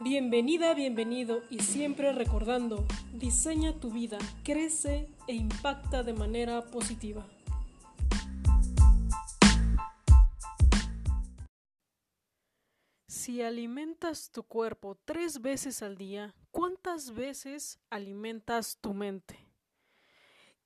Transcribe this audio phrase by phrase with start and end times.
[0.00, 7.26] Bienvenida, bienvenido y siempre recordando, diseña tu vida, crece e impacta de manera positiva.
[13.08, 19.48] Si alimentas tu cuerpo tres veces al día, ¿cuántas veces alimentas tu mente?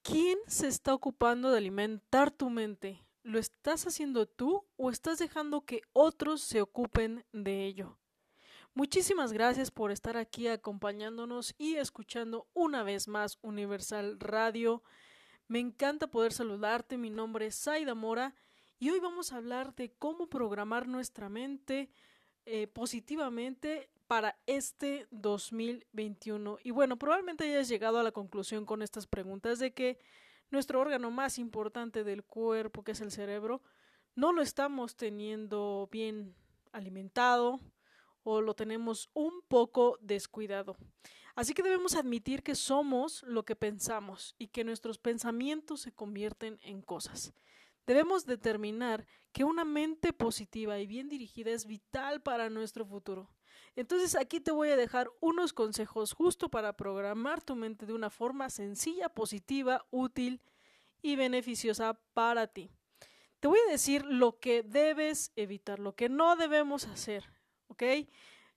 [0.03, 3.03] ¿Quién se está ocupando de alimentar tu mente?
[3.23, 7.97] ¿Lo estás haciendo tú o estás dejando que otros se ocupen de ello?
[8.75, 14.83] Muchísimas gracias por estar aquí acompañándonos y escuchando una vez más Universal Radio.
[15.47, 18.35] Me encanta poder saludarte, mi nombre es Saida Mora
[18.79, 21.91] y hoy vamos a hablar de cómo programar nuestra mente
[22.47, 26.57] eh, positivamente para este 2021.
[26.65, 29.99] Y bueno, probablemente hayas llegado a la conclusión con estas preguntas de que
[30.51, 33.61] nuestro órgano más importante del cuerpo, que es el cerebro,
[34.15, 36.35] no lo estamos teniendo bien
[36.73, 37.61] alimentado
[38.23, 40.77] o lo tenemos un poco descuidado.
[41.35, 46.59] Así que debemos admitir que somos lo que pensamos y que nuestros pensamientos se convierten
[46.63, 47.33] en cosas.
[47.87, 53.31] Debemos determinar que una mente positiva y bien dirigida es vital para nuestro futuro.
[53.75, 58.11] Entonces aquí te voy a dejar unos consejos justo para programar tu mente de una
[58.11, 60.43] forma sencilla, positiva, útil
[61.01, 62.71] y beneficiosa para ti.
[63.41, 67.25] Te voy a decir lo que debes evitar, lo que no debemos hacer,
[67.73, 67.83] ¿ok?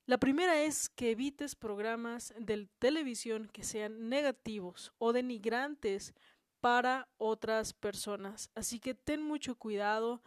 [0.05, 6.13] La primera es que evites programas de televisión que sean negativos o denigrantes
[6.61, 8.51] para otras personas.
[8.55, 10.21] Así que ten mucho cuidado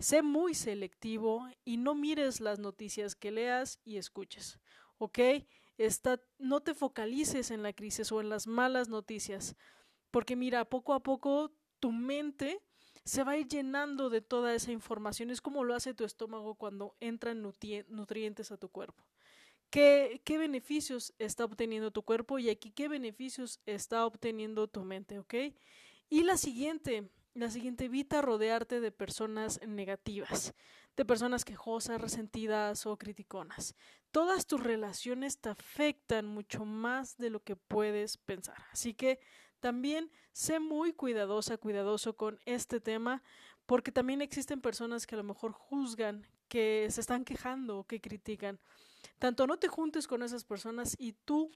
[0.00, 4.58] Sé muy selectivo y no mires las noticias que leas y escuches,
[4.96, 5.18] ¿ok?
[6.38, 9.56] no te focalices en la crisis o en las malas noticias,
[10.10, 12.62] porque mira, poco a poco tu mente
[13.04, 15.30] se va a ir llenando de toda esa información.
[15.30, 19.04] Es como lo hace tu estómago cuando entran nutrientes a tu cuerpo.
[19.70, 25.18] ¿Qué, ¿Qué beneficios está obteniendo tu cuerpo y aquí qué beneficios está obteniendo tu mente?
[25.18, 25.34] ¿Ok?
[26.08, 30.54] Y la siguiente, la siguiente, evita rodearte de personas negativas,
[30.96, 33.76] de personas quejosas, resentidas o criticonas.
[34.10, 38.56] Todas tus relaciones te afectan mucho más de lo que puedes pensar.
[38.72, 39.20] Así que
[39.60, 43.22] también sé muy cuidadosa, cuidadoso con este tema,
[43.66, 48.00] porque también existen personas que a lo mejor juzgan, que se están quejando o que
[48.00, 48.58] critican.
[49.18, 51.52] Tanto no te juntes con esas personas y tú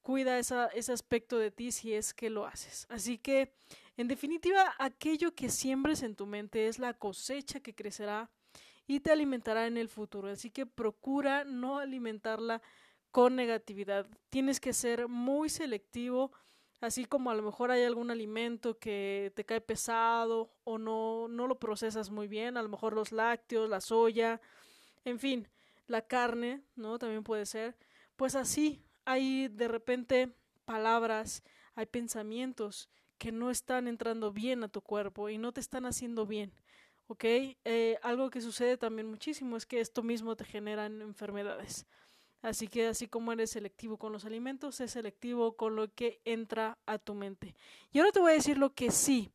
[0.00, 2.86] cuida ese aspecto de ti si es que lo haces.
[2.88, 3.52] Así que,
[3.96, 8.30] en definitiva, aquello que siembres en tu mente es la cosecha que crecerá
[8.86, 10.28] y te alimentará en el futuro.
[10.28, 12.62] Así que procura no alimentarla
[13.10, 14.06] con negatividad.
[14.30, 16.32] Tienes que ser muy selectivo,
[16.80, 21.46] así como a lo mejor hay algún alimento que te cae pesado o no, no
[21.46, 24.40] lo procesas muy bien, a lo mejor los lácteos, la soya,
[25.04, 25.48] en fin,
[25.86, 26.98] la carne, ¿no?
[26.98, 27.76] También puede ser.
[28.16, 31.42] Pues así, hay de repente palabras,
[31.74, 32.88] hay pensamientos
[33.18, 36.52] que no están entrando bien a tu cuerpo y no te están haciendo bien.
[37.06, 37.24] ¿Ok?
[37.24, 41.86] Eh, algo que sucede también muchísimo es que esto mismo te genera enfermedades.
[42.42, 46.78] Así que así como eres selectivo con los alimentos, es selectivo con lo que entra
[46.86, 47.54] a tu mente.
[47.92, 49.30] Y ahora te voy a decir lo que sí,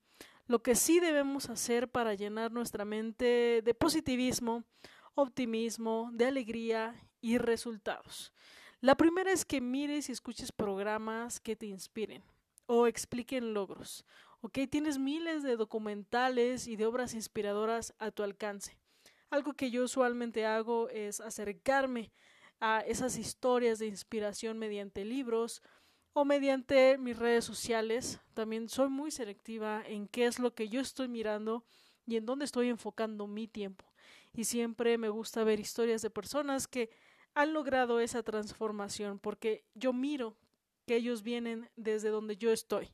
[0.48, 4.64] lo que sí debemos hacer para llenar nuestra mente de positivismo,
[5.14, 8.34] optimismo, de alegría y resultados.
[8.82, 12.24] La primera es que mires y escuches programas que te inspiren
[12.66, 14.06] o expliquen logros.
[14.42, 14.60] ¿Ok?
[14.70, 18.78] Tienes miles de documentales y de obras inspiradoras a tu alcance.
[19.32, 22.12] Algo que yo usualmente hago es acercarme
[22.60, 25.62] a esas historias de inspiración mediante libros
[26.14, 28.20] o mediante mis redes sociales.
[28.34, 31.66] También soy muy selectiva en qué es lo que yo estoy mirando
[32.06, 33.86] y en dónde estoy enfocando mi tiempo.
[34.34, 36.90] Y siempre me gusta ver historias de personas que
[37.34, 40.38] han logrado esa transformación porque yo miro
[40.86, 42.94] que ellos vienen desde donde yo estoy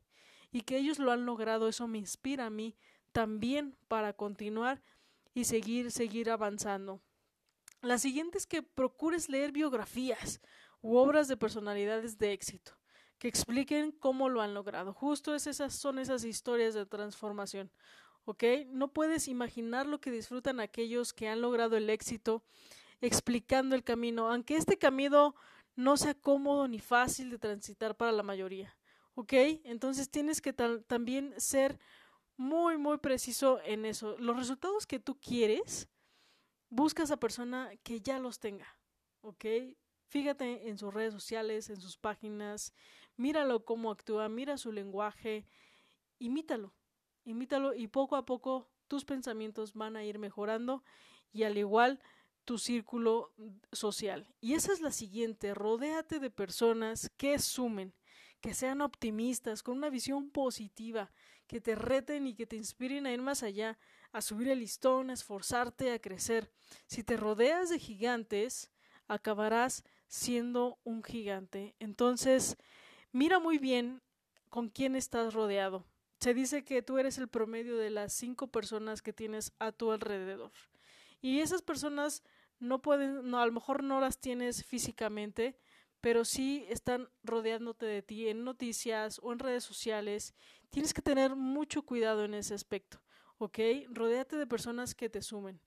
[0.51, 2.75] y que ellos lo han logrado, eso me inspira a mí
[3.11, 4.81] también para continuar
[5.33, 7.01] y seguir, seguir avanzando.
[7.81, 10.39] La siguiente es que procures leer biografías
[10.81, 12.73] u obras de personalidades de éxito
[13.21, 14.93] que expliquen cómo lo han logrado.
[14.93, 17.71] Justo esas son esas historias de transformación.
[18.25, 18.43] ¿Ok?
[18.69, 22.43] No puedes imaginar lo que disfrutan aquellos que han logrado el éxito
[22.99, 25.35] explicando el camino, aunque este camino
[25.75, 28.75] no sea cómodo ni fácil de transitar para la mayoría.
[29.13, 29.33] ¿Ok?
[29.65, 31.79] Entonces tienes que también ser
[32.37, 34.17] muy, muy preciso en eso.
[34.17, 35.87] Los resultados que tú quieres,
[36.71, 38.75] busca a esa persona que ya los tenga.
[39.21, 39.45] ¿Ok?
[40.07, 42.73] Fíjate en sus redes sociales, en sus páginas,
[43.15, 45.45] míralo cómo actúa, mira su lenguaje,
[46.17, 46.73] imítalo,
[47.23, 50.83] imítalo y poco a poco tus pensamientos van a ir mejorando
[51.31, 51.99] y al igual
[52.43, 53.33] tu círculo
[53.71, 54.27] social.
[54.41, 57.93] Y esa es la siguiente, rodéate de personas que sumen,
[58.41, 61.11] que sean optimistas, con una visión positiva,
[61.47, 63.77] que te reten y que te inspiren a ir más allá,
[64.11, 66.51] a subir el listón, a esforzarte, a crecer.
[66.87, 68.71] Si te rodeas de gigantes,
[69.07, 71.75] acabarás siendo un gigante.
[71.79, 72.57] Entonces,
[73.11, 74.01] mira muy bien
[74.49, 75.85] con quién estás rodeado.
[76.19, 79.91] Se dice que tú eres el promedio de las cinco personas que tienes a tu
[79.91, 80.51] alrededor.
[81.21, 82.23] Y esas personas
[82.59, 85.57] no pueden, no, a lo mejor no las tienes físicamente,
[86.01, 90.33] pero sí están rodeándote de ti en noticias o en redes sociales.
[90.71, 93.01] Tienes que tener mucho cuidado en ese aspecto,
[93.37, 93.59] ¿ok?
[93.89, 95.61] Rodéate de personas que te sumen.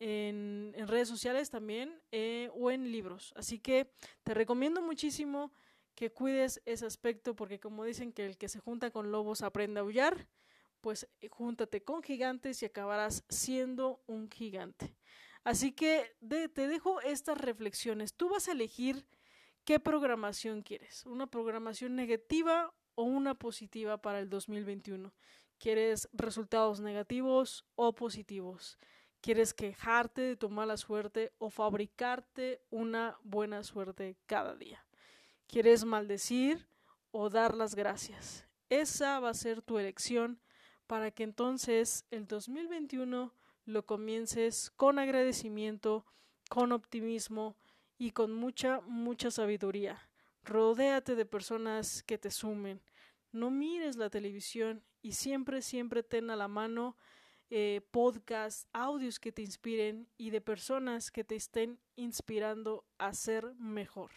[0.00, 3.32] En, redes sociales también eh, o en libros.
[3.36, 3.92] Así que
[4.24, 5.52] te recomiendo muchísimo
[5.94, 9.78] que cuides ese aspecto porque como dicen que el que se junta con lobos aprende
[9.78, 10.26] a aullar,
[10.80, 14.96] pues eh, júntate con gigantes y acabarás siendo un gigante.
[15.44, 18.14] Así que te dejo estas reflexiones.
[18.14, 19.06] Tú vas a elegir
[19.70, 25.14] qué programación quieres, una programación negativa o una positiva para el 2021.
[25.60, 28.80] ¿Quieres resultados negativos o positivos?
[29.20, 34.84] ¿Quieres quejarte de tu mala suerte o fabricarte una buena suerte cada día?
[35.46, 36.66] ¿Quieres maldecir
[37.12, 38.48] o dar las gracias?
[38.70, 40.40] Esa va a ser tu elección
[40.88, 43.32] para que entonces el 2021
[43.66, 46.04] lo comiences con agradecimiento,
[46.48, 47.54] con optimismo
[48.00, 50.08] y con mucha, mucha sabiduría.
[50.42, 52.80] Rodéate de personas que te sumen.
[53.30, 56.96] No mires la televisión y siempre, siempre ten a la mano
[57.50, 63.54] eh, podcasts, audios que te inspiren y de personas que te estén inspirando a ser
[63.56, 64.10] mejor.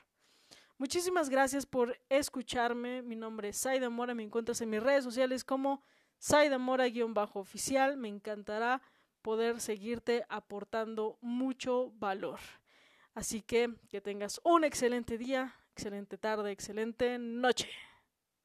[0.77, 3.01] Muchísimas gracias por escucharme.
[3.01, 4.15] Mi nombre es Saida Mora.
[4.15, 5.83] Me encuentras en mis redes sociales como
[6.19, 7.97] Saida Mora-oficial.
[7.97, 8.81] Me encantará
[9.21, 12.39] poder seguirte aportando mucho valor.
[13.13, 17.69] Así que que tengas un excelente día, excelente tarde, excelente noche.